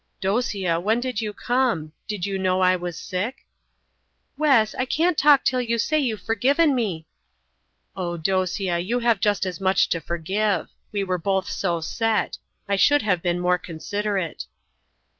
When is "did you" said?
0.99-1.31, 2.07-2.39